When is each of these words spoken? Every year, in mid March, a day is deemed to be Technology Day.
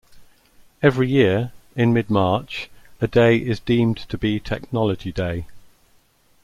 Every 0.81 1.07
year, 1.07 1.51
in 1.75 1.93
mid 1.93 2.09
March, 2.09 2.71
a 2.99 3.05
day 3.07 3.37
is 3.37 3.59
deemed 3.59 3.97
to 4.09 4.17
be 4.17 4.39
Technology 4.39 5.11
Day. 5.11 5.45